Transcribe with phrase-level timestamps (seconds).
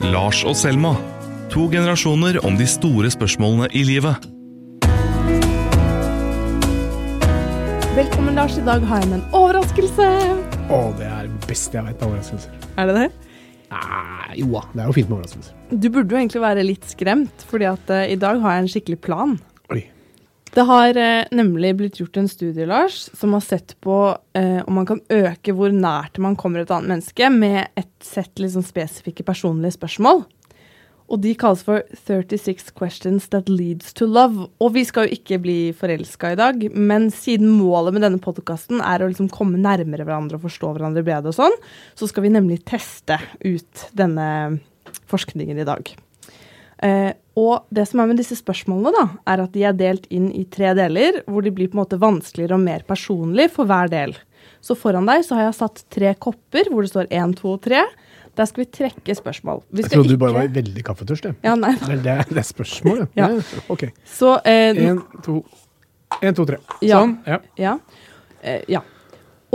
[0.00, 0.94] Lars og Selma.
[1.52, 4.24] To generasjoner om de store spørsmålene i livet.
[7.92, 8.56] Velkommen, Lars.
[8.56, 10.06] I dag har jeg med en overraskelse.
[10.72, 12.56] Å, det er det beste jeg vet av overraskelser.
[12.80, 13.04] Er det det?
[13.74, 15.60] Nei, jo da, det er jo fint med overraskelser.
[15.68, 18.72] Du burde jo egentlig være litt skremt, fordi at uh, i dag har jeg en
[18.72, 19.36] skikkelig plan.
[20.50, 23.96] Det har eh, nemlig blitt gjort en studie, Lars, som har sett på
[24.34, 28.42] eh, om man kan øke hvor nært man kommer et annet menneske med et sett
[28.42, 30.24] liksom spesifikke personlige spørsmål.
[31.10, 34.46] Og de kalles for 36 questions that leads to love.
[34.62, 38.82] Og vi skal jo ikke bli forelska i dag, men siden målet med denne podkasten
[38.82, 41.58] er å liksom komme nærmere hverandre og forstå hverandre bedre og sånn,
[41.98, 44.28] så skal vi nemlig teste ut denne
[45.10, 45.90] forskningen i dag.
[46.80, 50.28] Eh, og det som er med disse spørsmålene, da, er at de er delt inn
[50.36, 53.90] i tre deler, hvor de blir på en måte vanskeligere og mer personlige for hver
[53.92, 54.14] del.
[54.64, 57.62] Så foran deg så har jeg satt tre kopper hvor det står én, to og
[57.64, 57.86] tre.
[58.38, 59.62] Der skal vi trekke spørsmål.
[59.72, 61.30] Vi Jeg trodde du bare var veldig kaffetørst.
[61.44, 61.72] Ja, nei.
[61.80, 63.10] Det, det, det er spørsmålet.
[63.18, 63.30] Ja.
[63.72, 63.88] Ok.
[64.06, 65.40] Så eh, En, to,
[66.20, 66.60] en, to, tre.
[66.84, 67.00] Ja.
[67.00, 67.16] Sånn.
[67.26, 67.40] Ja.
[67.60, 67.74] Ja.
[68.42, 68.84] Eh, ja.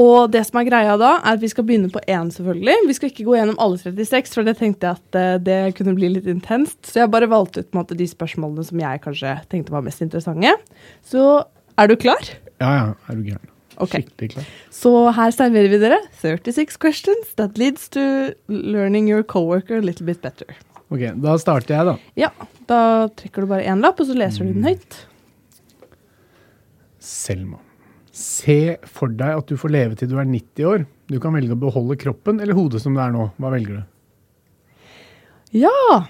[0.01, 2.75] Og det som er greia da, er at vi skal begynne på én, selvfølgelig.
[2.89, 5.95] Vi skal ikke gå gjennom alle 36, for det tenkte jeg at eh, det kunne
[5.95, 6.81] bli litt intenst.
[6.89, 10.51] Så jeg bare valgte ut måte, de spørsmålene som jeg kanskje tenkte var mest interessante.
[11.07, 11.45] Så
[11.79, 12.27] er du klar?
[12.59, 12.87] ja, ja.
[13.07, 13.51] Er du gæren?
[13.75, 13.91] Ok.
[13.97, 14.51] Skikkelig klar.
[14.71, 18.03] Så her serverer vi dere 36 questions that leads to
[18.47, 20.55] learning your coworker a little bit better.
[20.93, 21.95] Ok, da starter jeg, da.
[22.19, 22.29] Ja,
[22.69, 22.79] da
[23.17, 24.99] trekker du bare én lapp, og så leser du den høyt.
[27.03, 27.64] Selma.
[28.15, 30.85] Se for deg at du får leve til du er 90 år.
[31.11, 33.27] Du kan velge å beholde kroppen eller hodet som det er nå.
[33.35, 33.81] Hva velger du?
[35.59, 36.05] Ja!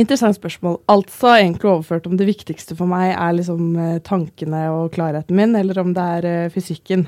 [0.00, 0.78] Interessant spørsmål.
[0.88, 5.52] Altså egentlig overført om det viktigste for meg er liksom eh, tankene og klarheten min,
[5.58, 7.04] eller om det er eh, fysikken.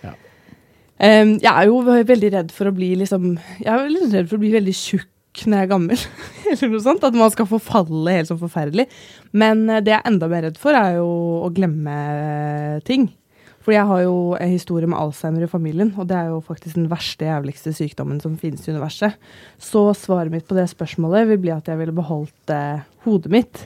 [0.00, 0.14] Ja.
[1.04, 4.44] Jeg er jo veldig redd for å bli liksom Jeg er veldig redd for å
[4.44, 5.10] bli veldig tjukk
[5.42, 6.06] når jeg er gammel.
[6.52, 7.04] eller noe sånt.
[7.06, 8.86] At man skal forfalle helt sånn forferdelig.
[9.34, 11.10] Men eh, det jeg er enda mer redd for, er jo
[11.44, 13.10] å glemme eh, ting.
[13.64, 16.76] Fordi jeg har jo en historie med Alzheimer i familien, og det er jo faktisk
[16.76, 19.16] den verste, jævligste sykdommen som finnes i universet.
[19.56, 23.62] Så svaret mitt på det spørsmålet vil bli at jeg ville beholdt eh, hodet mitt.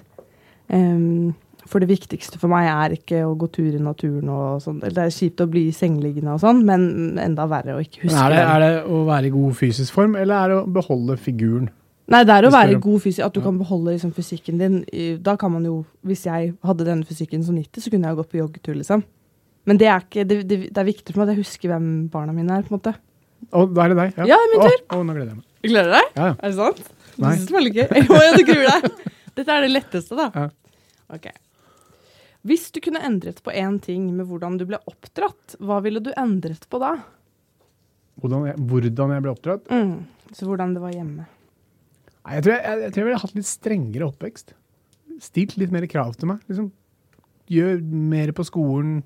[0.70, 1.34] Em,
[1.68, 4.78] for det viktigste for meg er ikke å gå tur i naturen og sånn.
[4.82, 8.24] Det er kjipt å bli sengeliggende og sånn, men enda verre å ikke Men huske
[8.24, 11.18] er, det, er det å være i god fysisk form, eller er det å beholde
[11.20, 11.68] figuren?
[12.08, 13.44] Nei, det er å være i god fysisk, at du Ja.
[13.44, 14.78] kan beholde liksom, fysikken din.
[15.20, 18.22] Da kan man jo, Hvis jeg hadde denne fysikken som 90, så kunne jeg jo
[18.22, 19.02] gått på joggetur, liksom.
[19.68, 21.90] Men det er, ikke, det, det, det er viktig for meg at jeg husker hvem
[22.08, 22.62] barna mine er.
[22.64, 22.94] på en måte.
[23.52, 24.22] Å, da er det deg?
[24.30, 24.78] Ja, er min tur.
[24.88, 25.44] Å, å, nå gleder jeg meg.
[25.68, 26.08] Gleder du deg?
[26.16, 26.34] Ja, ja.
[26.40, 26.80] Er det sant?
[27.18, 27.34] Du Nei.
[27.36, 27.88] synes det var litt gøy.
[28.16, 29.12] Å ja, du gruer deg.
[29.36, 30.30] Dette er det letteste, da.
[30.32, 30.48] Ja.
[31.18, 31.28] Ok.
[32.46, 36.12] Hvis du kunne endret på én ting med hvordan du ble oppdratt, hva ville du
[36.14, 36.94] endret på da?
[38.22, 39.68] Hvordan jeg, hvordan jeg ble oppdratt?
[39.70, 40.06] Mm.
[40.34, 41.26] Så hvordan det var hjemme.
[41.26, 44.54] Nei, Jeg tror jeg, jeg, jeg tror jeg ville hatt litt strengere oppvekst.
[45.22, 46.42] Stilt litt mer krav til meg.
[46.50, 46.68] Liksom,
[47.50, 47.80] gjør
[48.12, 49.00] mer på skolen,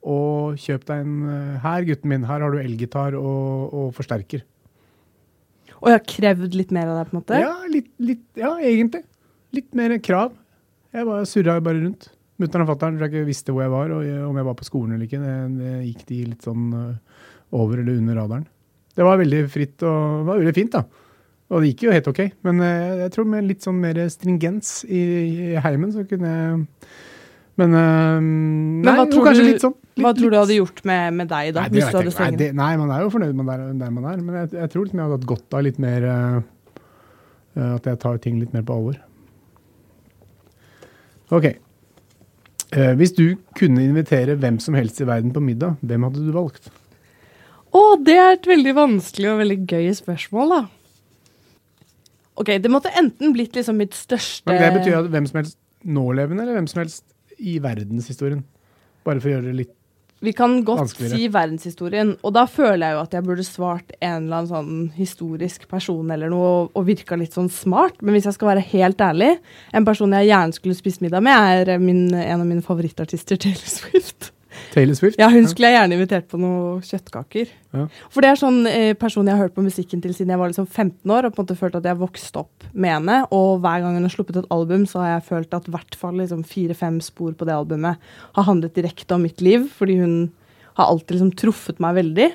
[0.00, 4.46] og kjøp deg en eh, Her, gutten min, her har du elgitar og, og forsterker.
[5.80, 7.40] Og jeg har krevd litt mer av deg, på en måte?
[7.40, 9.02] Ja, litt, litt, ja, egentlig.
[9.56, 10.32] Litt mer krav.
[10.94, 12.08] Jeg bare surra bare rundt.
[12.40, 15.04] Mutter'n og fatter'n ikke visste hvor jeg var, og om jeg var på skolen eller
[15.08, 15.20] ikke.
[15.20, 17.20] Det, det gikk de litt sånn eh,
[17.60, 18.46] over eller under radaren.
[18.96, 20.84] Det var veldig fritt og det var veldig fint, da.
[21.50, 22.20] Og det gikk jo helt ok.
[22.46, 25.00] Men eh, jeg tror med litt sånn mer stringens i,
[25.50, 26.60] i heimen, så kunne jeg
[27.60, 28.20] Men, eh,
[28.86, 29.74] nei, hva jo, kanskje du- litt sånn.
[29.90, 31.64] Litt, Hva tror du hadde gjort med, med deg da?
[31.66, 32.12] Nei, hvis du hadde.
[32.22, 34.22] Nei, det, nei, man er jo fornøyd med der, der man er.
[34.24, 36.38] Men jeg, jeg tror liksom jeg hadde hatt godt av litt mer eh,
[37.74, 38.96] At jeg tar ting litt mer på alvor.
[41.36, 41.50] OK.
[42.70, 43.24] Eh, hvis du
[43.58, 46.70] kunne invitere hvem som helst i verden på middag, hvem hadde du valgt?
[47.70, 50.60] Å, det er et veldig vanskelig og veldig gøy spørsmål, da.
[52.40, 55.58] Ok, det måtte enten blitt liksom mitt største Men det betyr at hvem som helst
[55.84, 57.04] nålevende, eller hvem som helst
[57.40, 58.44] i verdenshistorien?
[59.04, 59.74] Bare for å gjøre det litt
[60.20, 64.26] Vi kan godt si verdenshistorien, og da føler jeg jo at jeg burde svart en
[64.26, 67.96] eller annen sånn historisk person eller noe, og, virka litt sånn smart.
[68.04, 69.30] Men hvis jeg skal være helt ærlig,
[69.72, 73.72] en person jeg gjerne skulle spist middag med, er min, en av mine favorittartister, Taylor
[73.72, 74.32] Swift.
[74.74, 75.18] Taylor Swift?
[75.20, 77.52] Ja, hun skulle jeg gjerne invitert på noen kjøttkaker.
[77.76, 77.86] Ja.
[78.10, 80.52] For det er sånn eh, person jeg har hørt på musikken til siden jeg var
[80.52, 83.20] liksom 15 år, og på en måte følt at jeg vokste opp med henne.
[83.36, 85.98] Og hver gang hun har sluppet et album, så har jeg følt at i hvert
[86.02, 90.14] fall liksom fire-fem spor på det albumet har handlet direkte om mitt liv, fordi hun
[90.78, 92.30] har alltid liksom truffet meg veldig.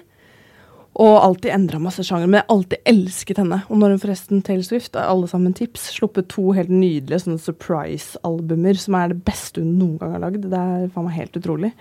[0.95, 2.30] Og alltid endra masse sjanger.
[2.30, 3.57] Men jeg alltid elsket henne.
[3.68, 8.80] Og når hun forresten Taylor Swift, alle sammen tips, sluppet to helt nydelige sånne surprise-albumer
[8.80, 10.45] som er det beste hun noen gang har lagd.
[10.47, 11.74] Det er faen meg helt utrolig.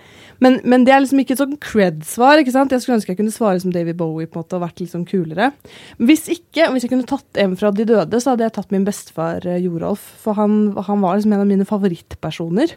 [0.43, 2.41] Men, men det er liksom ikke et sånn cred-svar.
[2.41, 2.75] ikke sant?
[2.75, 5.07] Jeg skulle ønske jeg kunne svare som David Bowie på en måte og vært sånn
[5.07, 5.53] kulere.
[6.01, 8.87] Hvis ikke, hvis jeg kunne tatt en fra de døde, så hadde jeg tatt min
[8.87, 10.03] bestefar eh, Jorolf.
[10.25, 12.75] For han, han var liksom en av mine favorittpersoner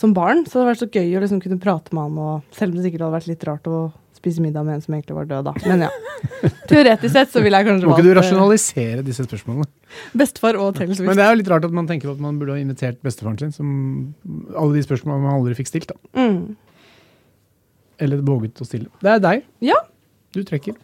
[0.00, 0.46] som barn.
[0.46, 2.80] Så det hadde vært så gøy å liksom kunne prate med han, og selv om
[2.80, 3.82] det sikkert hadde vært litt rart å
[4.24, 5.54] spise middag med en som egentlig var død, da.
[5.68, 5.92] Men ja.
[6.70, 9.68] Teoretisk sett så ville jeg kanskje Må ikke du eh, rasjonalisere disse spørsmålene?
[10.16, 11.06] bestefar og Taylor Swift.
[11.06, 13.38] Men det er jo litt rart at man tenker at man burde ha invitert bestefaren
[13.38, 13.68] sin, som
[14.56, 15.92] alle de spørsmålene man aldri fikk stilt.
[15.92, 15.98] da.
[16.18, 16.56] Mm.
[18.04, 18.90] Eller våget å stille.
[19.04, 19.44] Det er deg.
[19.62, 19.78] Ja.
[20.34, 20.74] Du trekker.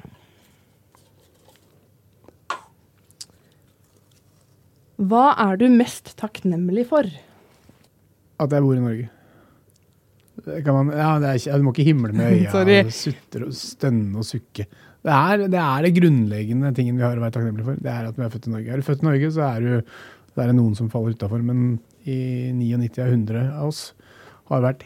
[5.00, 7.08] Hva er du mest takknemlig for?
[8.40, 9.08] At jeg bor i Norge.
[10.44, 12.78] Det kan man, ja, det er ikke, du må ikke himle med øya Sorry.
[12.84, 14.66] og sutre og stønne og sukke.
[15.00, 17.78] Det er, det er det grunnleggende tingen vi har å være takknemlige for.
[17.80, 18.72] Det er at vi er født i Norge.
[18.74, 19.94] Er du født i Norge, så er, du,
[20.34, 21.44] så er det noen som faller utafor.
[21.46, 21.62] Men
[22.04, 22.18] i
[22.56, 23.80] 99 av 100 av oss
[24.50, 24.84] har vært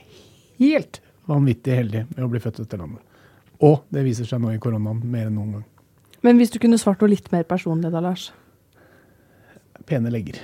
[0.61, 3.03] helt vanvittig heldige med å bli født i dette landet.
[3.65, 5.67] Og det viser seg nå i koronaen mer enn noen gang.
[6.25, 8.29] Men hvis du kunne svart noe litt mer personlig da, Lars?
[9.89, 10.39] Pene legger.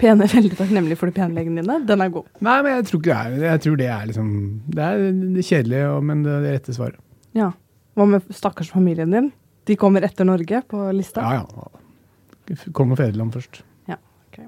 [0.00, 1.78] Pene, veldig takknemlig for de pene leggene dine.
[1.88, 2.28] Den er god.
[2.44, 4.28] Nei, men jeg tror ikke det er Jeg tror det er liksom
[4.76, 7.00] Det er kjedelig, men det er det rette svaret.
[7.36, 7.50] Ja.
[7.96, 9.32] Hva med stakkars familien din?
[9.66, 11.24] De kommer etter Norge på lista?
[11.24, 12.64] Ja, ja.
[12.76, 13.62] Kong og fedreland først.
[13.90, 13.96] Ja,
[14.28, 14.38] ok.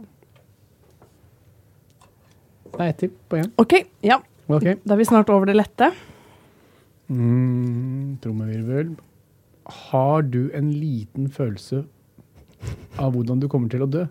[2.69, 3.49] Det er ett til på én.
[3.59, 3.75] OK,
[4.07, 4.21] ja.
[4.49, 4.77] Okay.
[4.85, 5.91] Da er vi snart over det lette.
[7.09, 8.95] Mm, Trommevirvel.
[9.89, 11.83] Har du en liten følelse
[12.99, 14.05] av hvordan du kommer til å dø?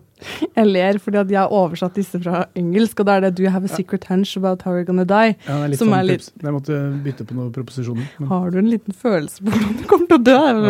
[0.56, 3.44] Jeg ler fordi at jeg har oversatt disse fra engelsk, og da er det 'Do
[3.44, 5.88] you have a secret hunch about how you're gonna die?' Ja, det er litt Som
[5.88, 8.08] sånn er litt- Jeg måtte bytte på noen proposisjoner.
[8.18, 10.36] Men Har du en liten følelse på hvordan du kommer til å dø?
[10.36, 10.60] Har, du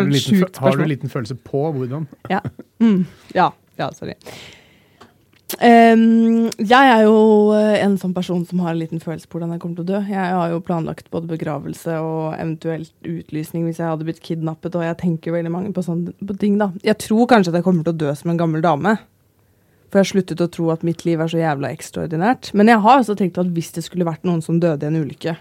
[0.60, 2.06] har du en liten følelse på hvordan?
[2.30, 2.40] Ja.
[2.80, 3.06] Mm.
[3.34, 3.50] ja.
[3.78, 4.14] Ja, sorry.
[5.56, 9.54] Em, jeg er jo eh, en sånn person som har en liten følelse på hvordan
[9.54, 10.00] jeg kommer til å dø.
[10.12, 14.84] Jeg har jo planlagt både begravelse og eventuelt utlysning hvis jeg hadde blitt kidnappet, og
[14.84, 16.68] jeg tenker veldig mange på sånne på ting, da.
[16.84, 18.98] Jeg tror kanskje at jeg kommer til å dø som en gammel dame.
[19.88, 22.50] For jeg har sluttet å tro at mitt liv er så jævla ekstraordinært.
[22.52, 25.00] Men jeg har også tenkt at hvis det skulle vært noen som døde i en
[25.00, 25.32] ulykke,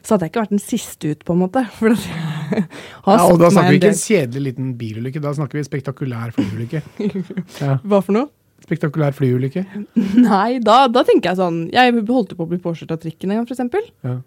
[0.00, 1.66] så hadde jeg ikke vært den siste ut, på en måte.
[1.76, 2.64] For at jeg
[3.04, 6.32] har Ja, og da snakker vi ikke en kjedelig liten bilulykke, da snakker vi spektakulær
[6.38, 6.80] flyulykke.
[7.60, 8.30] Ja, Hva for noe?
[8.64, 9.64] Spektakulær flyulykke.
[10.30, 13.40] Nei, da, da tenker jeg sånn Jeg holdt på å bli påkjørt av trikken en
[13.40, 13.86] gang, eksempel.
[14.06, 14.18] Ja.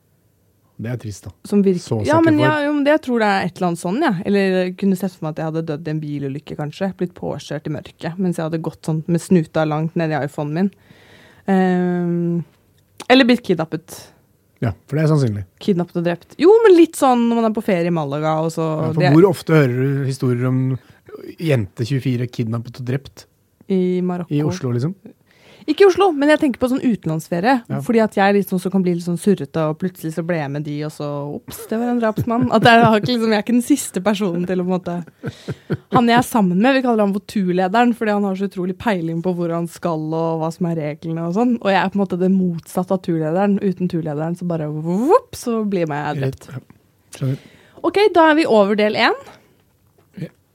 [0.84, 1.32] Det er trist, da.
[1.48, 3.70] Som virker, Så ja, men jeg, jo, men det, jeg tror det er et eller
[3.70, 4.24] annet sånn, jeg.
[4.30, 6.90] Eller kunne sett for meg at jeg hadde dødd i en bilulykke, kanskje.
[7.00, 10.58] Blitt påkjørt i mørket mens jeg hadde gått sånn med snuta langt ned i iPhonen
[10.58, 10.72] min.
[11.46, 12.42] Um,
[13.12, 14.00] eller blitt kidnappet.
[14.64, 15.44] Ja, for det er sannsynlig.
[15.62, 16.34] Kidnappet og drept.
[16.42, 19.18] Jo, men litt sånn når man er på ferie i Malaga, og så Ja, for
[19.20, 20.62] hvor ofte hører du historier om
[21.38, 23.28] jente 24 kidnappet og drept
[23.74, 24.34] i Marokko.
[24.34, 24.96] i Oslo, liksom?
[25.64, 27.54] Ikke i Oslo, men jeg tenker på sånn utenlandsferie.
[27.72, 27.80] Ja.
[27.86, 30.52] Fordi at jeg liksom sånn kan bli litt sånn surrete, og plutselig så ble jeg
[30.52, 32.50] med de, og så ops, det var en drapsmann.
[32.56, 34.98] At jeg, liksom, jeg er ikke den siste personen til å på en måte
[35.94, 38.76] Han jeg er sammen med, vi kaller ham for turlederen, fordi han har så utrolig
[38.82, 41.56] peiling på hvor han skal, og hva som er reglene og sånn.
[41.62, 43.56] Og jeg er på en måte det motsatte av turlederen.
[43.64, 46.50] Uten turlederen så bare vopp, så blir jeg drept.
[47.84, 49.16] Ok, da er vi over del én.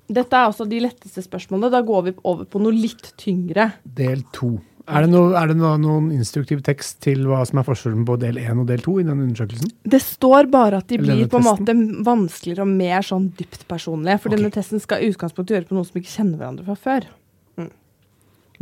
[0.08, 1.70] Dette er også de letteste spørsmålene.
[1.72, 3.72] Da går vi over på noe litt tyngre.
[3.84, 4.56] Del to.
[4.88, 8.14] Er det, noe, er det noe, noen instruktiv tekst til hva som er forskjellen på
[8.22, 9.74] del én og del to i den undersøkelsen?
[9.84, 11.74] Det står bare at de Eller blir på en måte
[12.06, 14.16] vanskeligere og mer sånn dypt personlige.
[14.22, 14.40] For okay.
[14.40, 17.08] denne testen skal i utgangspunktet gjøre på noen som ikke kjenner hverandre fra før.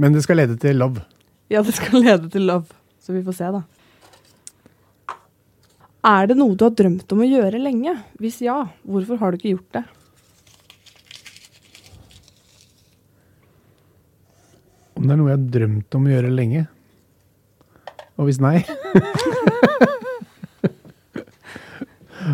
[0.03, 1.07] Men det skal lede til love.
[1.53, 2.75] Ja, det skal lede til love.
[2.99, 3.63] Så vi får se, da.
[6.07, 7.95] Er det noe du har drømt om å gjøre lenge?
[8.23, 9.85] Hvis ja, hvorfor har du ikke gjort det?
[14.97, 16.63] Om det er noe jeg har drømt om å gjøre lenge?
[18.17, 18.63] Og hvis nei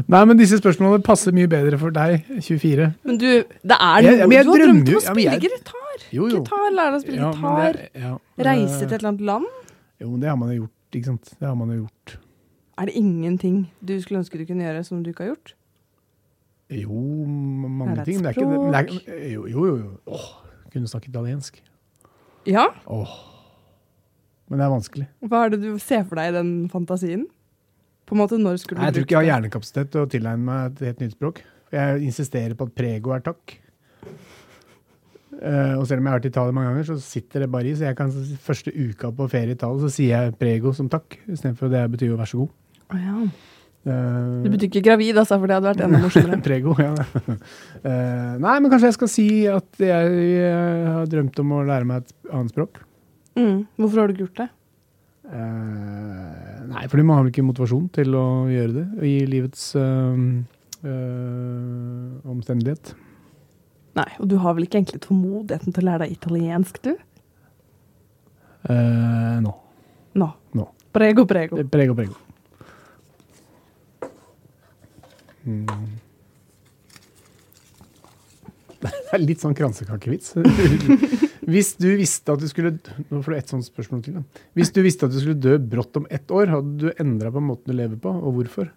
[0.09, 2.87] Nei, men disse spørsmålene passer mye bedre for deg, 24.
[3.05, 6.05] Men du, det er noe jeg, jeg du har drømt om å spille jeg- gitar.
[6.13, 6.39] Jo, jo.
[6.41, 7.73] Gitar, lære deg å spille Ja, gitar.
[7.77, 8.13] det- ja,
[8.47, 9.47] Reise eh, til et eller annet land.
[10.01, 11.33] Jo, men det har man jo gjort, ikke sant.
[11.39, 12.15] Det har man jo gjort.
[12.79, 15.53] Er det ingenting du skulle ønske du kunne gjøre som du ikke har gjort?
[16.73, 18.23] Jo, mange ting.
[18.23, 18.61] Det er ikke det.
[18.63, 19.77] Men det er, jo, jo, jo.
[19.77, 19.91] jo.
[20.09, 20.27] Åh,
[20.73, 21.61] kunne snakke italiensk.
[22.49, 22.67] Ja?
[22.91, 23.15] Åh.
[24.51, 25.07] Men det er vanskelig.
[25.31, 27.25] Hva er det du ser for deg i den fantasien?
[28.09, 30.09] På en måte, når skulle du Nei, jeg tror ikke jeg har hjernekapasitet til å
[30.11, 31.43] tilegne meg et helt nytt språk.
[31.73, 33.55] Jeg insisterer på at prego er takk.
[35.33, 37.71] Uh, og selv om jeg har vært i Italia mange ganger, så sitter det bare
[37.71, 37.73] i.
[37.79, 38.13] Så jeg kan
[38.45, 42.13] første uka på ferie i Italia, så sier jeg prego som takk, istedenfor det betyr
[42.13, 42.53] jo vær så god.
[42.93, 43.17] Oh, ja.
[43.83, 46.39] Eh, Du betyr ikke gravid, altså, for det hadde vært enda morsommere.
[46.47, 46.93] Prego, ja.
[47.83, 51.89] Uh, nei, men kanskje jeg skal si at jeg, jeg har drømt om å lære
[51.89, 52.83] meg et annet språk.
[53.39, 53.63] Mm.
[53.81, 54.49] Hvorfor har du ikke gjort det?
[55.33, 60.27] Uh, nei, fordi man har vel ikke motivasjon til å gjøre det i livets eh,
[60.85, 62.93] eh, omstendighet.
[63.99, 66.93] Nei, og du har vel ikke egentlig tålmodigheten til å lære deg italiensk, du?
[68.73, 69.55] Eh, nå.
[70.21, 70.29] Nå.
[70.59, 70.69] no.
[70.93, 71.59] Prego, prego.
[71.61, 72.17] Er Prego, prego.
[75.45, 75.67] Mm.
[78.83, 80.35] Det er litt sånn kransekakevits.
[81.53, 82.77] Hvis du visste at du skulle
[83.11, 84.19] Nå får du ett sånt spørsmål til.
[84.19, 84.45] Da.
[84.59, 87.43] Hvis du visste at du skulle dø brått om ett år, hadde du endra på
[87.43, 88.71] måten du lever på, og hvorfor?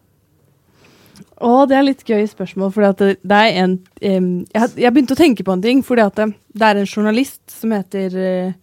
[1.16, 5.56] Å, det er litt gøy spørsmål, fordi det, er en jeg, begynte å tenke på
[5.56, 8.54] en ting, fordi det er en journalist som heter eh,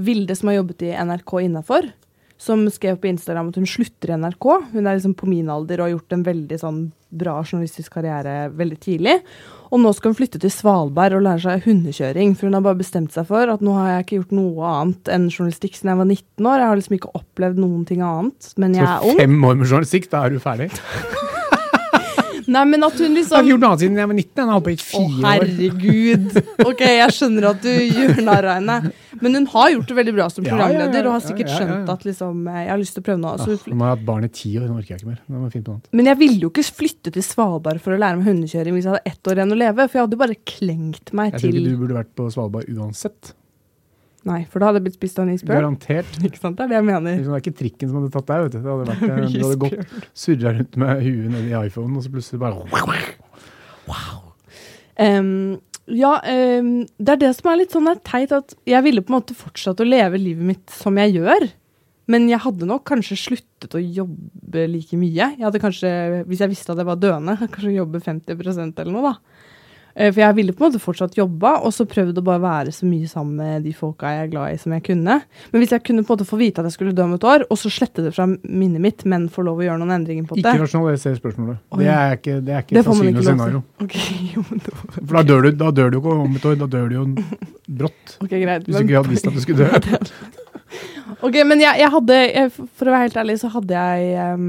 [0.00, 1.90] Vilde, som har jobbet i NRK innafor,
[2.40, 4.46] som skrev på Instagram at hun slutter i NRK.
[4.72, 6.80] Hun er liksom på min alder og har gjort en veldig sånn
[7.10, 9.16] bra journalistisk karriere veldig tidlig.
[9.70, 12.80] Og nå skal hun flytte til Svalbard og lære seg hundekjøring, for hun har bare
[12.80, 16.00] bestemt seg for at nå har jeg ikke gjort noe annet enn journalistikk siden jeg
[16.02, 16.62] var 19 år.
[16.62, 19.68] Jeg har liksom ikke opplevd noen ting annet, men jeg er Så fem år med
[19.68, 20.70] journalistikk, da er du ferdig?
[22.46, 24.30] Nei, men at hun liksom Jeg har gjort noe annet siden jeg var 19.
[24.40, 25.26] Jeg har holdt på i fire år.
[25.26, 26.40] herregud.
[26.70, 28.92] Ok, jeg skjønner at du gjør narr av henne.
[29.20, 31.26] Men hun har gjort det veldig bra som Ja, ja, ja, programleder, og har ja,
[31.28, 31.66] sikkert ja, ja, ja.
[31.66, 33.32] skjønt at liksom, eh, jeg har lyst til å prøve noe.
[33.34, 35.18] Ah, Så, Nå har jeg hatt barn i ti år, nå orker jeg ikke mer.
[35.28, 35.90] Nå må jeg finne på noe annet.
[36.00, 38.94] men jeg ville jo ikke flytte til Svalbard for å lære meg hundekjøring hvis jeg
[38.94, 41.68] hadde ett år igjen å leve, for jeg hadde bare klengt meg Jeg tror ikke
[41.68, 43.34] du burde vært på Svalbard uansett.
[44.28, 45.62] Nei, for da hadde jeg blitt spist av en isbjørn.
[45.62, 46.18] Garantert.
[46.28, 47.22] Ikke sant, det er det jeg mener.
[47.24, 48.58] Det er ikke trikken som hadde tatt deg, vet du.
[48.58, 52.12] Det hadde vært, en, du hadde gått surra rundt med huet nedi iPhonen, og så
[52.12, 52.58] plutselig bare
[55.00, 55.30] Em,
[55.88, 56.12] ja,
[56.60, 59.36] um, det er det som er litt sånn teit, at jeg ville på en måte
[59.38, 61.48] fortsatt å leve livet mitt som jeg gjør.
[62.10, 65.30] Men jeg hadde nok kanskje sluttet å jobbe like mye.
[65.38, 65.90] Jeg hadde kanskje,
[66.28, 69.48] Hvis jeg visste at jeg var døende, kanskje jobbe 50% eller noe, da.
[69.94, 72.74] Eh, For jeg ville på en måte fortsatt jobba, og så prøvd å bare være
[72.74, 75.20] så mye sammen med de folka jeg er glad i, som jeg kunne.
[75.52, 77.26] Men hvis jeg kunne på en måte få vite at jeg skulle dø om et
[77.26, 80.28] år, og så slette det fra minnet mitt, men få lov å gjøre noen endringer
[80.28, 81.62] på Ikke det rasjonaliser spørsmålet.
[81.74, 81.82] Oi.
[81.82, 83.62] Det er ikke, det er ikke Det sannsynlig ikke scenario.
[83.84, 85.00] Okay, jo, men okay.
[85.00, 87.06] For da dør, du, da dør du ikke om et år, da dør du jo
[87.82, 88.16] brått.
[88.24, 88.68] ok, greit.
[88.68, 89.98] Hvis du ikke hadde visst at du skulle dø.
[91.20, 94.44] Ok, men jeg, jeg hadde, jeg, for å være helt ærlig, så hadde jeg em,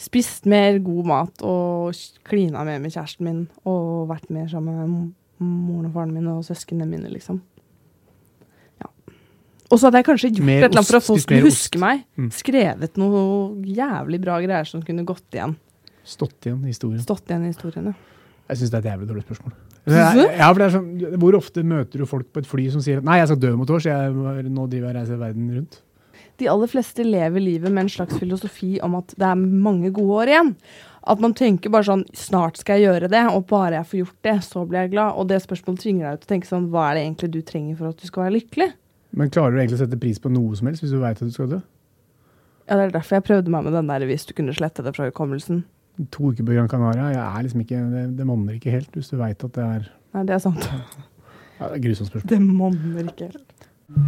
[0.00, 4.92] spist mer god mat og klina mer med kjæresten min og vært mer sammen med
[5.40, 7.40] moren og faren min og søsknene mine, liksom.
[8.80, 8.90] Ja.
[9.70, 11.80] Og så hadde jeg kanskje gjort Mer et eller annet for at folk skulle huske
[11.80, 12.04] meg.
[12.16, 12.30] Mm.
[12.36, 13.24] Skrevet noe
[13.64, 15.56] jævlig bra greier som kunne gått igjen.
[16.04, 17.02] Stått igjen i historien.
[17.04, 17.98] Stått igjen i historien, ja.
[18.50, 19.52] Jeg syns det er et jævlig dårlig spørsmål.
[19.90, 20.88] Det er sånn,
[21.22, 23.52] hvor ofte møter du folk på et fly som sier at 'nei, jeg skal dø
[23.54, 25.78] om et år', så jeg nå driver jeg og reiser verden rundt?
[26.40, 30.22] De aller fleste lever livet med en slags filosofi om at det er mange gode
[30.24, 30.54] år igjen.
[31.10, 34.18] At man tenker bare sånn Snart skal jeg gjøre det, og bare jeg får gjort
[34.26, 35.16] det, så blir jeg glad.
[35.16, 37.78] Og det spørsmålet tvinger deg til å tenke sånn Hva er det egentlig du trenger
[37.78, 38.70] for at du skal være lykkelig?
[39.16, 41.26] Men klarer du egentlig å sette pris på noe som helst hvis du veit at
[41.30, 41.60] du skal dø?
[42.68, 44.92] Ja, Det er derfor jeg prøvde meg med den der hvis du kunne slette det
[44.94, 45.64] fra hukommelsen.
[46.14, 49.10] To uker på Gran Canaria, jeg er liksom ikke, det, det monner ikke helt hvis
[49.10, 50.68] du veit at det er Nei, det er sant.
[51.58, 52.30] ja, det er grusomt spørsmål.
[52.30, 53.66] Det monner ikke helt.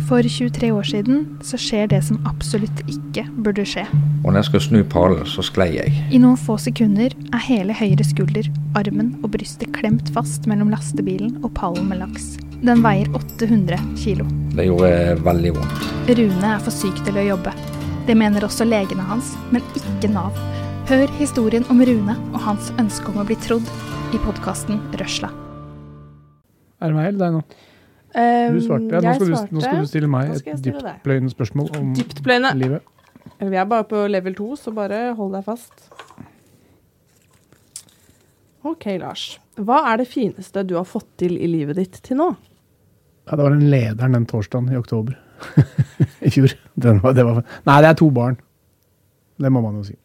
[0.08, 3.84] For 23 år siden så skjer det som absolutt ikke burde skje.
[4.22, 5.92] Og når jeg skal snu pallen, så sklei jeg.
[6.14, 8.48] I noen få sekunder er hele høyre skulder,
[8.78, 12.34] armen og brystet klemt fast mellom lastebilen og pallen med laks.
[12.62, 14.26] Den veier 800 kilo.
[14.54, 14.92] Det gjorde
[15.26, 15.86] veldig vondt.
[16.12, 17.54] Rune er for syk til å jobbe.
[18.06, 20.38] Det mener også legene hans, men ikke Nav.
[20.90, 23.66] Hør historien om Rune og hans ønske om å bli trodd
[24.14, 25.30] i podkasten Røsla.
[26.82, 27.44] Er det meg eller deg nå?
[28.12, 28.88] Um, Du svarte.
[28.92, 32.50] Ja, nå, skal skal du, nå skal du stille meg et dyptpløyende spørsmål om Dyptpløyende.
[32.60, 32.82] livet.
[33.40, 35.86] Vi er bare på level 2, så bare hold deg fast.
[38.62, 39.24] OK, Lars.
[39.58, 42.28] Hva er det fineste du har fått til i livet ditt til nå?
[43.26, 45.16] Ja, det var den lederen den torsdagen i oktober
[46.26, 46.54] i fjor.
[46.78, 48.36] Den var, det var, nei, det er to barn.
[49.42, 49.96] Det må man jo si.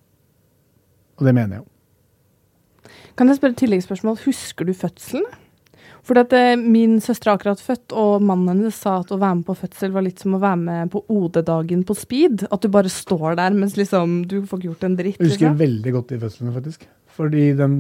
[1.17, 2.93] Og det mener jeg jo.
[3.17, 4.19] Kan jeg spørre et tilleggsspørsmål?
[4.25, 5.25] Husker du fødselen?
[6.07, 9.41] For at, eh, min søster er akkurat født, og mannen hennes sa at å være
[9.41, 12.45] med på fødsel var litt som å være med på OD-dagen på speed.
[12.47, 15.17] At du bare står der mens liksom du får ikke gjort en dritt.
[15.19, 15.59] Jeg husker Liksom.
[15.59, 16.87] veldig godt de fødslene, faktisk.
[17.17, 17.79] Fordi den,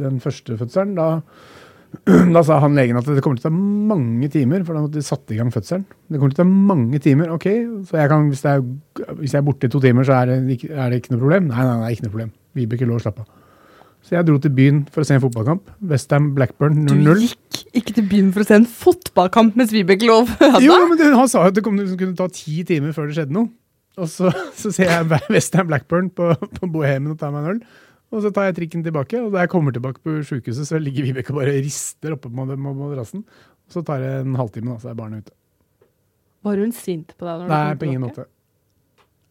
[0.00, 1.20] den første fødselen, da,
[2.34, 3.54] da sa han legen at det kommer til å ta
[3.92, 5.84] mange timer, for da måtte de satt i gang fødselen.
[6.08, 7.48] Det kommer til å ta mange timer, ok,
[7.90, 8.64] så jeg kan, hvis, det er,
[9.20, 11.20] hvis jeg er borte i to timer, så er det, ikke- er det ikke noe
[11.26, 11.48] problem?
[11.52, 12.32] Nei, nei, nei, ikke noe problem.
[12.56, 13.28] Vibeke lå og slapp av.
[14.06, 15.72] Så jeg dro til byen for å se en fotballkamp.
[15.90, 17.08] Westham Blackburn 0-0.
[17.08, 20.22] Du gikk ikke til byen for å se en fotballkamp mens Vibeke lå?
[20.64, 23.10] Jo, men det, han sa jo at det kom, det kunne ta ti timer før
[23.10, 23.50] det skjedde noe.
[23.98, 27.60] Og så, så ser jeg Westham Blackburn på, på Bohemen og tar meg en øl.
[28.08, 31.04] Og så tar jeg trikken tilbake, og da jeg kommer tilbake på sjukehuset, så ligger
[31.10, 33.26] Vibeke og bare rister oppe på madrassen.
[33.68, 35.36] Og så tar det en halvtime, da, så er barnet ute.
[36.48, 37.42] Var hun sint på deg?
[37.42, 38.24] når Nei, på ingen måte.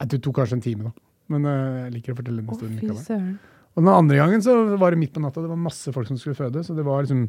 [0.06, 1.08] Det tok kanskje en time, da.
[1.34, 1.56] Men uh,
[1.88, 3.32] jeg liker å fortelle den historien likevel.
[3.77, 5.43] Og den andre gangen så var det midt på natta.
[5.43, 7.27] Det var masse folk som skulle føde, så det var liksom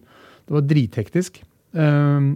[0.49, 1.43] Det var drithektisk.
[1.77, 2.33] Uh,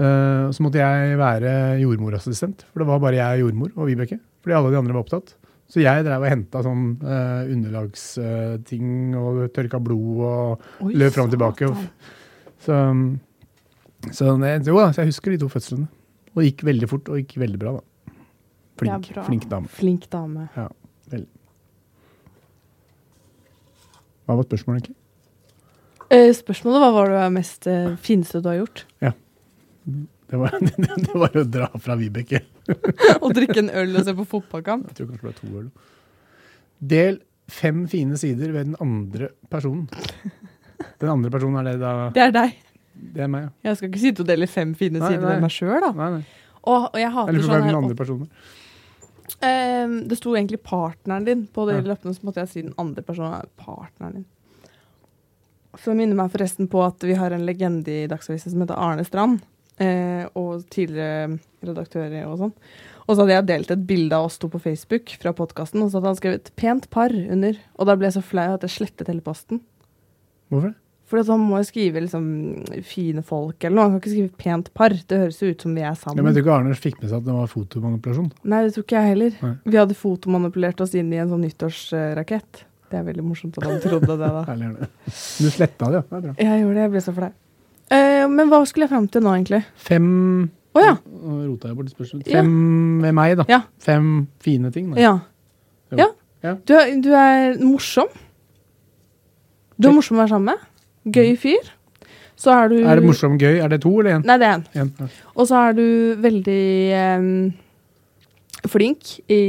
[0.00, 1.50] uh, så måtte jeg være
[1.82, 4.16] jordmorassistent, for det var bare jeg jordmor og Vibeke.
[4.40, 5.36] Fordi alle de andre var opptatt.
[5.68, 11.28] Så jeg drev og henta sånn uh, underlagsting og tørka blod og Oi, løp fram
[11.28, 11.68] og tilbake.
[11.68, 11.76] Og,
[12.64, 12.80] så
[14.14, 15.88] så det, jo da, så jeg husker de to fødslene.
[16.34, 18.14] Og det gikk veldig fort og gikk veldig bra, da.
[18.76, 19.24] Flink, bra.
[19.24, 19.72] flink dame.
[19.72, 20.48] Flink dame.
[20.56, 20.68] Ja,
[21.12, 21.35] veldig.
[24.26, 24.96] Hva var spørsmålet, egentlig?
[26.06, 28.84] Eh, spørsmålet var hva var det mest eh, fineste du har gjort?
[30.26, 30.56] Det var,
[31.06, 32.42] det var å dra fra Vibeke.
[33.22, 34.88] og drikke en øl og se på fotballkamp?
[34.90, 35.68] Jeg tror kanskje det ble to øl.
[36.94, 39.86] Del fem fine sider ved den andre personen.
[40.98, 42.58] Den andre personen er det da Det er deg.
[42.96, 43.70] Det er meg, ja.
[43.70, 45.34] Jeg skal ikke sitte og dele fem fine Nei, sider nei.
[45.36, 45.90] ved meg sjøl, da.
[45.94, 46.46] Nei, nei.
[46.66, 48.30] Og, og jeg hater Eller for sånn hvem den andre personen
[49.42, 51.82] Ehm, Det sto egentlig partneren din på de Ja.
[51.94, 54.24] lappene, så måtte jeg si den andre personen er partneren din.
[55.76, 58.78] Så det minner meg forresten på at vi har en legende i Dagsavisen som heter
[58.78, 59.42] Arne Strand.
[59.78, 62.52] Eh, og tidligere redaktører og sånn.
[63.06, 65.90] Og så hadde jeg delt et bilde av oss to på Facebook fra podkasten, og
[65.90, 67.52] så hadde han skrevet 'pent par' under.
[67.78, 69.60] Og da ble jeg så flau at jeg slettet hele posten.
[70.50, 70.74] Hvorfor det?
[71.06, 72.24] For han må jo skrive liksom
[72.82, 73.84] 'fine folk' eller noe.
[73.86, 74.96] Han kan ikke skrive 'pent par'.
[75.06, 76.18] Det høres jo ut som vi er sammen.
[76.18, 78.32] Ja, men jeg tror ikke Arne fikk med seg at det var fotomanipulasjon.
[78.42, 79.36] Nei, det tror ikke jeg heller.
[79.42, 79.54] Nei.
[79.64, 82.64] Vi hadde fotomanipulert oss inn i en sånn nyttårsrakett.
[82.90, 84.42] Det er veldig morsomt at han trodde det, da.
[85.42, 86.02] Du sletta det, ja.
[86.10, 86.34] Det bra.
[86.38, 87.32] Jeg gjorde det, jeg ble så flau.
[87.86, 89.64] Eh, men hva skulle jeg fram til nå, egentlig?
[89.76, 90.94] Fem Å ja.
[91.06, 92.22] Nå rota jeg bort spørsmål.
[92.26, 92.42] Ja.
[92.42, 92.50] Fem
[93.00, 93.46] med meg, da.
[93.48, 93.62] Ja.
[93.78, 94.90] Fem fine ting.
[94.92, 95.00] Da.
[95.00, 95.18] ja.
[95.94, 95.98] Jo.
[96.02, 96.08] ja.
[96.44, 96.54] Ja.
[96.68, 98.10] Du, er, du er morsom.
[99.80, 100.66] Du er morsom å være sammen med.
[101.06, 101.72] Gøy fyr.
[102.36, 103.60] Så er du Er det morsom gøy?
[103.64, 104.26] Er det to eller én?
[104.28, 104.86] Nei, det er ja.
[105.34, 105.86] Og så er du
[106.20, 106.66] veldig
[107.16, 107.30] um,
[108.68, 109.42] flink i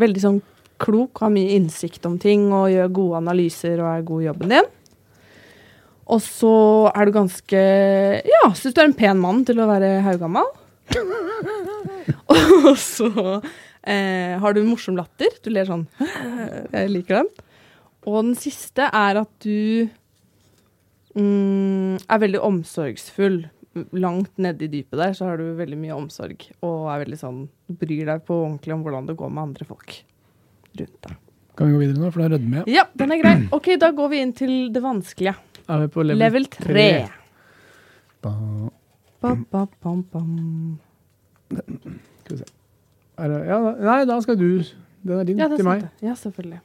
[0.00, 0.40] Veldig sånn
[0.84, 4.54] klok, har mye innsikt om ting og gjør gode analyser og er god i jobben
[4.56, 4.72] din.
[6.12, 6.54] Og så
[6.90, 7.60] er du ganske
[8.28, 10.50] Ja, syns du er en pen mann til å være haugammal.
[12.68, 13.08] og så
[13.88, 15.32] eh, har du morsom latter.
[15.44, 17.30] Du ler sånn Jeg liker den.
[18.04, 19.88] Og den siste er at du
[21.16, 23.44] mm, er veldig omsorgsfull.
[23.98, 26.44] Langt nede i dypet der så har du veldig mye omsorg.
[26.62, 27.40] Og er veldig sånn
[27.80, 29.96] bryr deg på ordentlig om hvordan det går med andre folk
[30.78, 31.16] rundt deg.
[31.54, 32.74] Kan vi gå videre nå, for da rødmer jeg.
[32.74, 33.34] Ja, den er grei.
[33.54, 35.34] Ok, da går vi inn til det vanskelige.
[35.70, 36.86] Er vi på level, Level 3.
[38.24, 38.32] Ba,
[39.24, 40.78] Ba, ba, bam, bam.
[41.48, 42.48] skal vi se.
[43.14, 44.48] Det, ja, nei, da skal du
[45.04, 45.82] Den er din Ja, det til meg.
[45.84, 46.08] det.
[46.08, 46.60] Ja, selvfølgelig.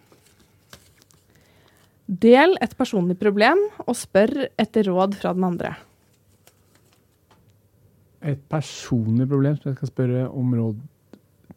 [2.09, 5.75] Del et personlig problem, og spør etter råd fra den andre.
[8.25, 10.79] Et personlig problem som jeg skal spørre om råd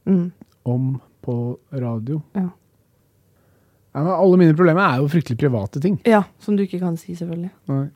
[0.04, 0.32] Mm.
[0.66, 2.20] om på radio.
[2.34, 2.48] Ja.
[3.94, 6.00] Ja, alle mine problemer er jo fryktelig private ting.
[6.04, 7.50] ja, som du ikke kan si, selvfølgelig.
[7.68, 7.88] Nei.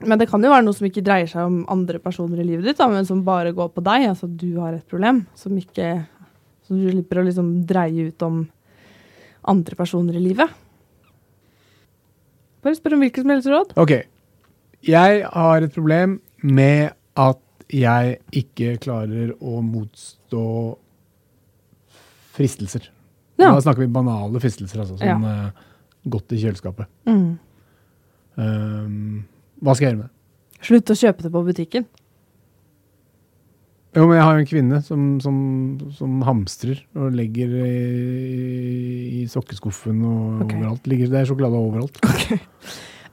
[0.00, 2.64] Men det kan jo være noe som ikke dreier seg om andre personer i livet
[2.64, 4.08] ditt, da, men som bare går på deg.
[4.10, 6.06] Altså at du har et problem som ikke
[6.66, 8.48] som du slipper å liksom dreie ut om
[9.46, 10.50] andre personer i livet.
[12.66, 13.74] Bare spør om hvilket som helst råd.
[13.78, 13.92] Ok.
[14.86, 20.42] Jeg har et problem med at jeg ikke klarer å motstå
[22.36, 22.90] fristelser.
[23.38, 23.52] Ja.
[23.52, 24.98] Da snakker vi banale fristelser, altså.
[24.98, 25.50] Sånn ja.
[26.10, 26.90] godt i kjøleskapet.
[27.08, 27.36] Mm.
[28.36, 29.24] Um,
[29.62, 30.66] hva skal jeg gjøre med det?
[30.66, 31.86] Slutt å kjøpe det på butikken.
[33.96, 35.36] Jo, men jeg har jo en kvinne som, som,
[35.96, 40.58] som hamstrer og legger i, i sokkeskuffen og okay.
[40.58, 40.90] overalt.
[40.90, 42.02] Ligger, det er sjokolade overalt.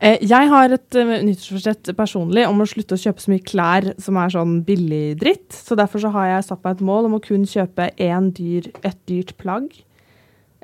[0.03, 3.85] Eh, jeg har et uh, nyttårsforsett personlig om å slutte å kjøpe så mye klær
[4.03, 5.55] som er sånn billig dritt.
[5.55, 8.67] Så derfor så har jeg satt meg et mål om å kun kjøpe én dyr,
[8.83, 9.69] et dyrt plagg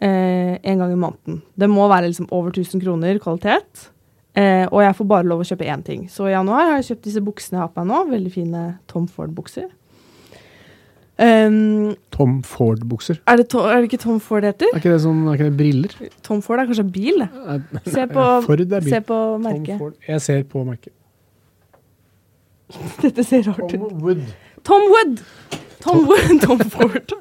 [0.04, 1.40] eh, en gang i måneden.
[1.56, 3.88] Det må være liksom over 1000 kroner kvalitet.
[4.36, 6.06] Eh, og jeg får bare lov å kjøpe én ting.
[6.12, 8.02] Så i januar har jeg kjøpt disse buksene jeg har på meg nå.
[8.12, 9.70] Veldig fine Tom Ford-bukser.
[11.20, 13.18] Um, Tom Ford-bukser.
[13.28, 14.70] er, er det ikke Tom Ford det heter?
[14.72, 15.96] Er ikke det sånn, er ikke det briller?
[16.24, 17.26] Tom Ford er kanskje bil?
[17.90, 18.88] Se på, Ford er bil.
[18.94, 19.82] se på Tom merket.
[19.82, 19.98] Ford.
[20.08, 20.94] Jeg ser på merket.
[23.04, 23.92] Dette ser rart ut.
[24.00, 24.24] Wood.
[24.64, 25.20] Tom Wood!
[25.84, 27.14] Tom Wood, Tom Ford.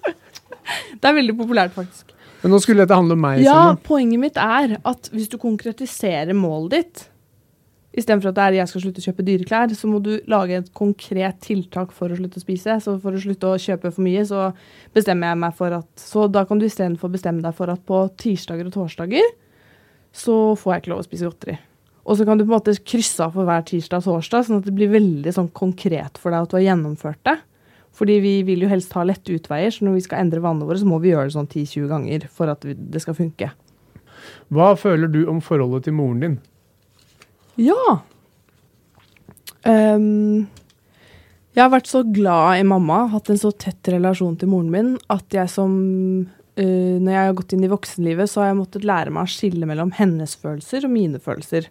[0.98, 2.14] Det er veldig populært, faktisk.
[2.42, 3.40] Men nå skulle dette handle om meg.
[3.42, 3.82] Ja, Selma.
[3.82, 7.06] poenget mitt er at hvis du konkretiserer målet ditt
[7.98, 10.60] Istedenfor at det er jeg skal slutte å kjøpe dyre klær, så må du lage
[10.60, 12.76] et konkret tiltak for å slutte å spise.
[12.84, 14.50] Så for å slutte å kjøpe for mye, så
[14.94, 18.04] bestemmer jeg meg for at Så da kan du istedenfor bestemme deg for at på
[18.20, 19.26] tirsdager og torsdager
[20.14, 21.58] så får jeg ikke lov å spise godteri.
[22.08, 24.62] Og så kan du på en måte krysse av for hver tirsdag og torsdag, sånn
[24.62, 27.36] at det blir veldig sånn konkret for deg at du har gjennomført det.
[27.98, 30.78] Fordi vi vil jo helst ha lette utveier, så når vi skal endre vanene våre,
[30.80, 33.50] så må vi gjøre det sånn 10-20 ganger for at det skal funke.
[34.54, 36.38] Hva føler du om forholdet til moren din?
[37.58, 37.98] Ja.
[39.66, 40.46] Um,
[41.56, 44.92] jeg har vært så glad i mamma, hatt en så tett relasjon til moren min,
[45.10, 48.86] at jeg som uh, Når jeg har gått inn i voksenlivet, så har jeg måttet
[48.86, 51.68] lære meg å skille mellom hennes følelser og mine følelser.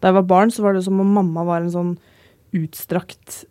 [0.00, 1.94] Da jeg var barn, så var det som om mamma var en sånn
[2.56, 3.44] utstrakt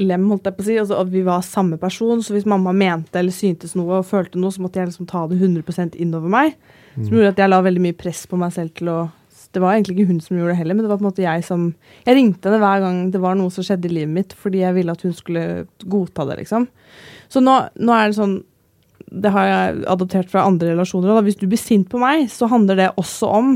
[0.00, 0.76] lem, holdt jeg på å si.
[0.80, 2.22] Altså, at vi var samme person.
[2.24, 5.24] Så hvis mamma mente eller syntes noe og følte noe, så måtte jeg liksom ta
[5.30, 6.56] det 100% innover meg.
[6.96, 8.98] Som gjorde at jeg la veldig mye press på meg selv til å
[9.54, 11.24] det var egentlig ikke hun som gjorde det heller, men det var på en måte
[11.24, 11.68] jeg som
[12.06, 14.76] Jeg ringte henne hver gang det var noe som skjedde i livet mitt, fordi jeg
[14.76, 15.44] ville at hun skulle
[15.90, 16.66] godta det, liksom.
[17.32, 18.40] Så nå, nå er det sånn
[19.10, 21.12] Det har jeg adoptert fra andre relasjoner.
[21.12, 23.54] Og hvis du blir sint på meg, så handler det også om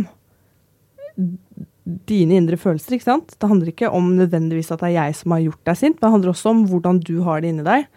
[2.09, 3.33] dine indre følelser, ikke sant?
[3.41, 6.05] Det handler ikke om nødvendigvis at det er jeg som har gjort deg sint, men
[6.05, 7.89] det handler også om hvordan du har det inni deg.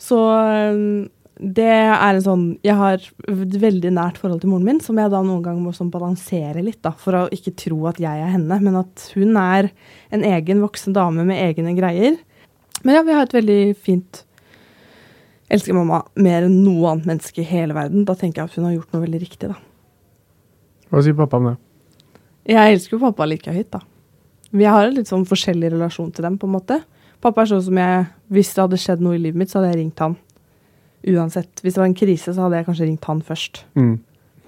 [0.00, 0.18] Så
[1.40, 5.12] det er en sånn Jeg har et veldig nært forhold til moren min, som jeg
[5.12, 8.34] da noen ganger må sånn balansere litt, da, for å ikke tro at jeg er
[8.34, 9.70] henne, men at hun er
[10.12, 12.18] en egen voksen dame med egne greier.
[12.84, 14.26] Men ja, vi har et veldig fint
[15.50, 18.04] Elsker mamma mer enn noe annet menneske i hele verden.
[18.06, 19.56] Da tenker jeg at hun har gjort noe veldig riktig, da.
[20.94, 21.56] Hva sier pappa om det?
[22.52, 23.80] Jeg elsker jo pappa like høyt, da.
[24.54, 26.78] Vi har en litt sånn forskjellig relasjon til dem, på en måte.
[27.18, 29.72] Pappa er sånn som jeg Hvis det hadde skjedd noe i livet mitt, så hadde
[29.72, 30.14] jeg ringt han
[31.06, 31.62] uansett.
[31.62, 33.64] Hvis det var en krise, så hadde jeg kanskje ringt han først.
[33.78, 33.96] Mm.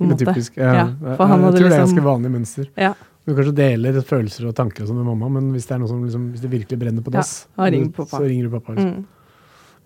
[0.03, 0.57] Det er typisk.
[0.59, 2.69] Ja, ja, han jeg tror det er liksom- ganske vanlig mønster.
[2.77, 2.95] Ja.
[3.25, 5.89] Du kanskje deler følelser og tanker og sånn med mamma, men hvis det er noe
[5.89, 7.87] som liksom, hvis det virkelig brenner på dass, så ringer
[8.43, 8.75] du pappa.
[8.75, 8.97] Liksom.
[8.97, 9.05] Mm.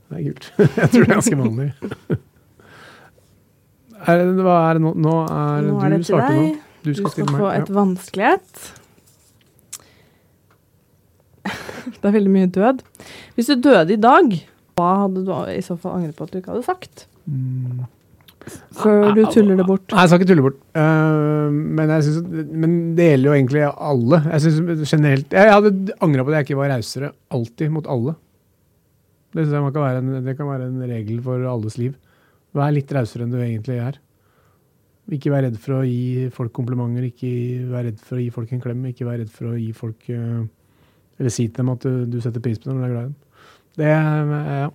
[0.08, 0.52] Det er kult.
[0.56, 1.74] jeg tror det er ganske vanlig.
[4.06, 4.94] er, hva er det nå?
[4.94, 6.32] Nå er, nå er du det til deg.
[6.32, 6.56] Nå.
[6.86, 8.72] Du skal, du skal få et vanskelig et.
[12.00, 12.84] det er veldig mye død.
[13.34, 14.36] Hvis du døde i dag
[14.76, 17.06] hva hadde du i så fall angret på at du ikke hadde sagt?
[17.24, 17.86] Mm.
[18.76, 19.88] Før du tuller det bort.
[19.90, 20.58] Nei, jeg skal ikke tulle bort.
[20.76, 22.20] Uh, men, synes,
[22.52, 24.20] men, det gjelder jo egentlig alle.
[24.28, 28.14] Jeg synes generelt Jeg hadde angra på at jeg ikke var rausere alltid mot alle.
[29.36, 31.96] Det, kan være en, det kan være en regel for alles liv.
[32.56, 33.98] Vær litt rausere enn du egentlig er.
[35.16, 37.32] Ikke vær redd for å gi folk komplimenter, ikke
[37.70, 38.88] vær redd for å gi folk en klem.
[38.92, 40.42] Ikke vær redd for å gi folk uh,
[41.16, 43.06] Eller si til dem at du, du setter pris på dem når du er glad
[43.06, 43.22] i dem.
[43.76, 44.68] Det ja.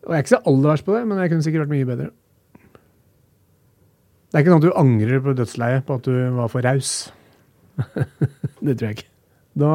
[0.00, 1.88] Og jeg er ikke så aller verst på det, men jeg kunne sikkert vært mye
[1.88, 2.08] bedre.
[4.30, 6.92] Det er ikke sånn at du angrer på dødsleiet på at du var for raus.
[8.64, 9.08] det tror jeg ikke.
[9.60, 9.72] Da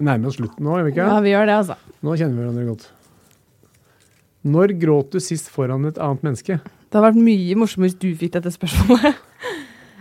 [0.00, 1.08] nærmer vi oss slutten nå, gjør vi ikke?
[1.12, 1.96] Ja, vi gjør det, altså.
[2.04, 2.86] Nå kjenner vi hverandre godt.
[4.54, 6.58] Når gråt du sist foran et annet menneske?
[6.58, 9.20] Det hadde vært mye morsommere hvis du fikk dette spørsmålet.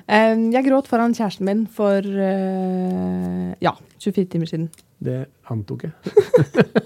[0.08, 4.68] Jeg gråt foran kjæresten min for uh, ja, 24 timer siden.
[5.04, 5.94] Det antok jeg.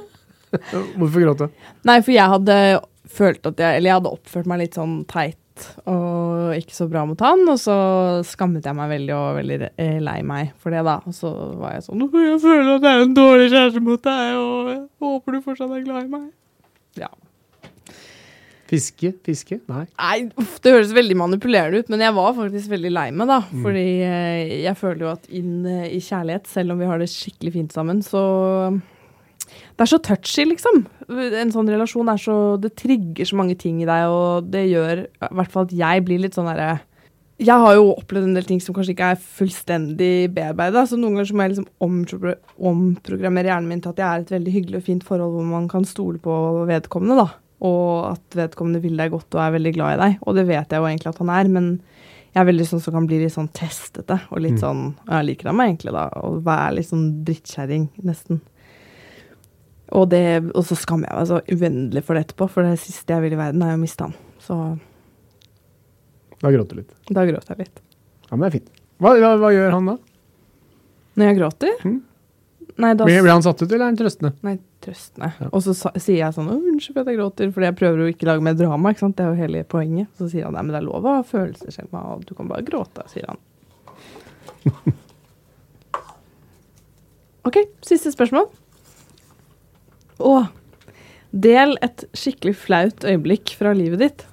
[0.97, 1.65] Hvorfor gråt du?
[1.87, 2.55] Nei, for jeg hadde
[3.11, 5.35] følt at jeg Eller jeg hadde oppført meg litt sånn teit
[5.89, 7.43] og ikke så bra mot han.
[7.49, 7.75] Og så
[8.27, 10.99] skammet jeg meg veldig og veldig eh, lei meg for det, da.
[11.07, 14.41] Og så var jeg sånn Jeg føler at jeg er en dårlig kjæreste mot deg,
[14.41, 16.27] og jeg håper du fortsatt er glad i meg.
[17.01, 17.11] Ja.
[18.67, 19.13] Fiske?
[19.23, 19.59] Fiske?
[19.71, 19.85] Nei.
[19.95, 23.39] Nei, uff, Det høres veldig manipulerende ut, men jeg var faktisk veldig lei meg, da.
[23.47, 23.63] Mm.
[23.63, 27.09] Fordi eh, jeg føler jo at inn eh, i kjærlighet, selv om vi har det
[27.13, 28.23] skikkelig fint sammen, så
[29.77, 30.83] Det er så touchy, liksom.
[31.07, 35.05] En sånn relasjon er så Det trigger så mange ting i deg, og det gjør
[35.07, 36.77] i hvert fall at jeg blir litt sånn derre
[37.37, 40.81] jeg har jo opplevd en del ting som kanskje ikke er fullstendig bearbeida.
[40.89, 41.67] Så noen ganger så må jeg liksom
[42.65, 45.67] omprogrammere hjernen min til at jeg er et veldig hyggelig og fint forhold hvor man
[45.69, 46.33] kan stole på
[46.65, 47.19] vedkommende.
[47.21, 47.27] da
[47.65, 50.19] og at vedkommende vil deg godt og er veldig glad i deg.
[50.27, 51.69] Og det vet jeg jo egentlig at han er, men
[52.33, 54.19] jeg er veldig sånn som kan bli litt sånn testete.
[54.29, 54.61] Og litt mm.
[54.61, 56.05] sånn Jeg liker ham egentlig, da.
[56.21, 58.43] Og være litt sånn drittkjerring, nesten.
[59.95, 63.15] Og, det, og så skammer jeg meg så uendelig for det etterpå, for det siste
[63.15, 64.13] jeg vil i verden, er å miste han.
[64.43, 64.57] Så
[66.43, 66.93] Da gråter du litt?
[67.09, 67.81] Da gråter jeg litt.
[68.27, 68.69] Ja, men det er fint.
[69.01, 69.97] Hva, hva, hva gjør han da?
[71.17, 71.85] Når jeg gråter?
[71.87, 71.97] Mm.
[72.77, 74.35] Nei, da, blir, han satt ut, eller er han trøstende?
[74.45, 75.31] Nei, trøstende.
[75.39, 75.49] Ja.
[75.51, 78.11] Og så sa, sier jeg sånn 'Unnskyld for at jeg gråter', fordi jeg prøver å
[78.11, 78.91] ikke lage mer drama.
[78.91, 79.17] ikke sant?
[79.17, 80.07] Det er jo hele poenget.
[80.17, 82.47] Så sier han 'Nei, men det er lov å ha følelser, Selma, og du kan
[82.47, 83.37] bare gråte', sier han.
[87.47, 88.49] OK, siste spørsmål.
[90.19, 90.33] Å,
[91.31, 94.25] del et skikkelig flaut øyeblikk fra livet ditt.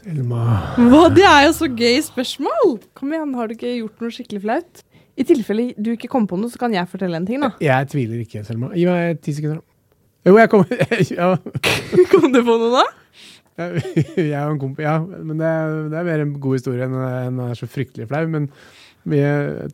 [0.00, 0.44] Selma
[0.76, 1.08] Hva?
[1.12, 2.78] Det er jo så gøy spørsmål!
[2.96, 4.84] Kom igjen, har du ikke gjort noe skikkelig flaut?
[5.20, 7.52] I tilfelle du ikke kom på noe, så kan jeg fortelle en ting, da.
[7.60, 8.70] Jeg tviler ikke, Selma.
[8.76, 9.60] Gi meg ti sekunder.
[10.26, 10.82] Jo, jeg kommer
[11.16, 11.30] ja,
[12.12, 12.84] Kom du på noe da?
[13.60, 16.86] jeg, jeg og en kompis Ja, men det er, det er mer en god historie
[16.86, 18.22] enn en er så fryktelig flau.
[18.30, 18.48] Men
[19.08, 19.20] vi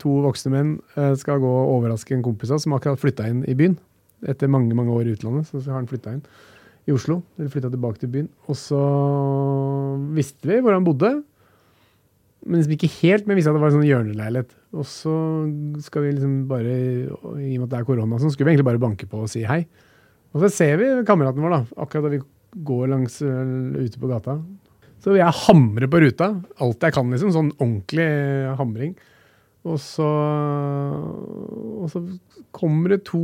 [0.03, 3.43] to voksne menn eh, skal gå og overraske en kompis av som akkurat flytta inn
[3.51, 3.77] i byen.
[4.27, 6.23] Etter mange mange år i utlandet, så har han flytta inn
[6.87, 7.21] i Oslo.
[7.37, 8.29] Eller flytta tilbake til byen.
[8.47, 8.83] Og så
[10.17, 11.11] visste vi hvor han bodde.
[12.47, 14.55] Men liksom ikke helt, men visste at det var en sånn hjørneleilighet.
[14.79, 15.15] Og så
[15.83, 16.77] skal vi liksom bare,
[17.43, 19.33] i og med at det er korona, så skulle vi egentlig bare banke på og
[19.33, 19.65] si hei.
[20.37, 22.22] Og så ser vi kameraten vår, da, akkurat da vi
[22.68, 24.37] går langs øh, ute på gata.
[25.01, 27.33] Så jeg hamrer på ruta, alt jeg kan, liksom.
[27.33, 28.09] Sånn ordentlig
[28.59, 28.96] hamring.
[29.66, 30.07] Og så,
[31.83, 32.03] og så
[32.55, 33.20] kommer det to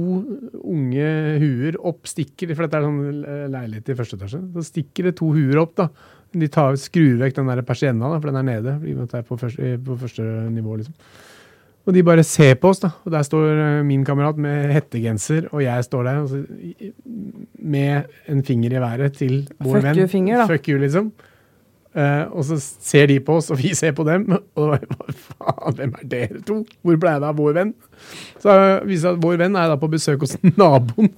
[0.58, 3.20] unge huer opp, stikker For dette er sånn
[3.52, 4.40] leilighet i første etasje.
[4.56, 5.88] Så stikker det to huer opp, da.
[6.32, 8.78] De tar, skrur vekk den der persienna, da, for den er nede.
[8.80, 10.96] fordi det er på første, på første nivå, liksom.
[11.82, 12.92] Og de bare ser på oss, da.
[13.02, 16.42] Og der står eh, min kamerat med hettegenser, og jeg står der altså,
[17.58, 19.98] med en finger i været til vår Fuck venn.
[19.98, 20.46] you-finger, da.
[20.46, 21.12] Fuck you, liksom.
[21.92, 24.30] Uh, og så ser de på oss, og vi ser på dem.
[24.56, 24.78] Og hva
[25.12, 26.62] faen, hvem er dere to?
[26.80, 27.74] Hvor ble det av vår venn?
[28.40, 31.10] Så uh, viser det at vår venn er da på besøk hos naboen.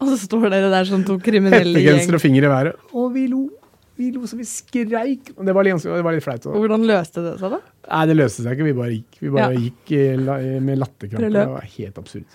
[0.00, 1.76] Og så står dere der som to kriminelle gjeng.
[1.76, 2.82] Hettegenser og finger i været.
[2.96, 3.44] Og vi lo.
[3.96, 5.30] Vi lo så vi skreik.
[5.32, 6.44] Det var litt, det var litt flaut.
[6.50, 7.60] Og Hvordan løste det seg, da?
[7.88, 8.66] Nei, det løste seg ikke.
[8.68, 9.20] Vi bare gikk.
[9.22, 9.60] Vi bare Ja.
[9.66, 11.30] gikk eh, med latterkrampe.
[11.32, 12.26] Det var helt absurd.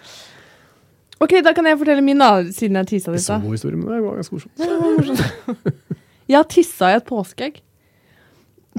[1.21, 3.77] Ok, da kan jeg fortelle min, da, siden jeg tisa Det er så god historie,
[3.77, 4.57] men det var ganske morsomt.
[6.31, 7.57] Jeg har tissa i et påskeegg.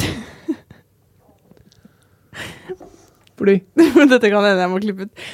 [3.39, 3.59] Fordi
[4.13, 5.25] Dette kan hende jeg må klippe ut.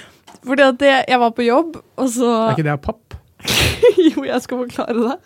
[0.49, 3.17] Fordi at jeg, jeg var på jobb, og så Er ikke det av papp?
[3.99, 5.17] Jo, jeg skal forklare det.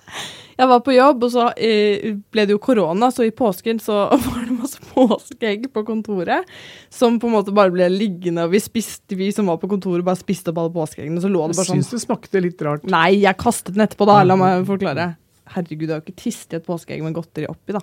[0.59, 4.05] Jeg var på jobb, og så eh, ble det jo korona, så i påsken så
[4.27, 6.49] var det masse påskeegg på kontoret
[6.93, 10.05] som på en måte bare ble liggende, og vi spiste, vi som var på kontoret,
[10.07, 11.23] bare spiste opp alle påskeeggene.
[11.25, 12.85] Så lå det bare sånn syns det smakte litt rart.
[12.93, 14.21] Nei, jeg kastet den etterpå, da.
[14.29, 15.13] La meg forklare.
[15.57, 17.83] Herregud, jeg har jo ikke tist i et påskeegg med godteri oppi, da.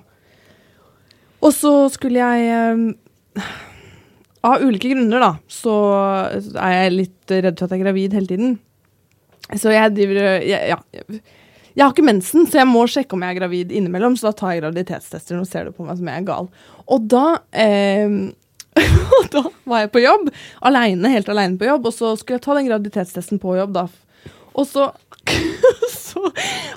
[1.40, 3.52] Og så skulle jeg eh,
[4.46, 5.74] Av ulike grunner, da, så
[6.56, 8.54] er jeg litt redd for at jeg er gravid hele tiden.
[9.58, 10.78] Så jeg driver jeg, Ja.
[11.80, 14.18] Jeg, har ikke mensen, så jeg må sjekke om jeg er gravid innimellom.
[14.20, 15.40] Så da tar jeg graviditetstester.
[15.40, 16.50] Nå ser du på meg som jeg er gal.
[16.92, 18.20] Og da eh,
[19.20, 20.30] Og da var jeg på jobb,
[20.66, 23.88] alene, helt aleine på jobb, og så skulle jeg ta den graviditetstesten på jobb, da.
[24.54, 24.90] Og så
[26.10, 26.30] så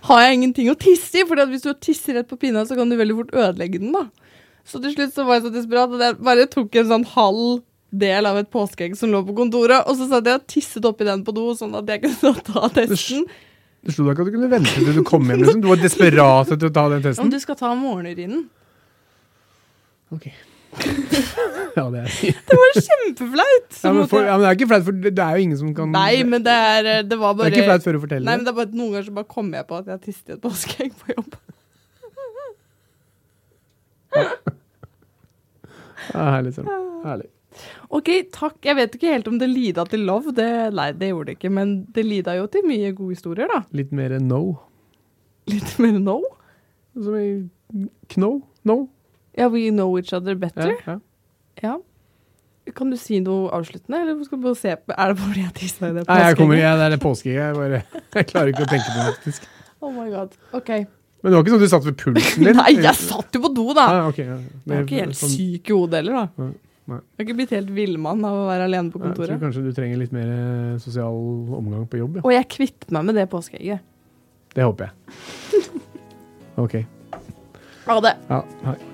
[0.08, 2.90] har jeg ingenting å tisse i, for hvis du tisser rett på pinna, så kan
[2.90, 4.06] du veldig fort ødelegge den, da.
[4.68, 7.62] Så til slutt så var jeg så desperat at jeg bare tok en sånn halv
[8.02, 11.08] del av et påskeegg som lå på kontoret, og så satt jeg og tisset oppi
[11.08, 13.26] den på do, sånn at jeg kunne ta testen.
[13.82, 15.40] Det slo deg ikke at du kunne vente til du kom hjem?
[15.42, 15.60] liksom?
[15.64, 17.24] Du var desperat etter å ta den testen?
[17.24, 18.44] Om du skal ta morgenurinen.
[20.14, 20.28] Ok.
[21.72, 22.08] Ja, det er
[22.48, 23.76] Det var kjempeflaut!
[23.82, 25.58] Ja, men, for, ja, men det er ikke flaut, for det det er jo ingen
[25.60, 28.26] som kan Nei, men det er Det var Det er ikke flaut før du forteller
[28.28, 28.48] Nei, men det.
[28.48, 30.28] det er bare at Noen ganger så bare kommer jeg på at jeg har tisset
[30.28, 31.36] i et påskeegg på jobb.
[36.12, 36.66] Ja, herlig, sånn.
[37.06, 37.28] herlig.
[37.92, 38.58] Ok, takk.
[38.64, 40.32] Jeg vet ikke helt om det lida til love.
[40.36, 41.50] Det, nei, det gjorde det ikke.
[41.52, 43.62] Men det lida jo til mye gode historier, da.
[43.76, 44.42] Litt mer no.
[45.50, 46.18] Litt mer no.
[46.94, 47.28] Som i
[48.12, 48.32] kno?
[48.68, 48.76] No?
[49.38, 50.74] Ja, we know each other better.
[50.86, 50.98] Ja, ja.
[51.62, 51.76] Ja.
[52.76, 55.54] Kan du si noe avsluttende, eller skal du bare se på Er det fordi jeg
[55.56, 57.40] tissa i det Nei, jeg kommer, jeg, det er det påskeegget.
[57.42, 57.80] Jeg, bare-
[58.20, 59.48] jeg klarer ikke å tenke på det, faktisk.
[59.82, 60.36] Oh my god.
[60.54, 60.68] Ok.
[61.22, 62.54] Men det var ikke sånn du satt ved pulsen din?
[62.54, 63.86] Nei, jeg satt jo på do, da!
[63.90, 64.36] Ah, okay, ja.
[64.38, 66.44] Jeg er ikke helt sånn- syk i hodet heller, da.
[66.44, 66.52] Nei,
[66.90, 66.98] nei.
[66.98, 69.30] Jeg er ikke blitt helt villmann av å være alene på kontoret?
[69.30, 71.14] Jeg tror kanskje du trenger litt mer eh, sosial
[71.58, 72.24] omgang på jobb, ja.
[72.26, 73.80] Og jeg kvitter meg med det påskeegget.
[74.56, 74.94] Det håper jeg.
[76.60, 76.74] Ok.
[77.86, 78.10] Ha det.
[78.28, 78.76] Ja, hei.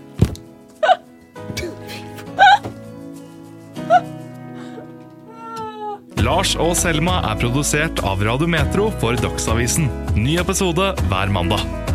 [6.29, 9.87] Lars og Selma er produsert av Radio Metro for Dagsavisen.
[10.19, 11.88] Ny episode hver mandag.